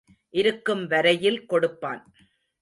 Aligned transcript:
இருக்கும் 0.29 0.83
வரையில் 0.87 1.45
கொடுப்பான். 1.45 2.01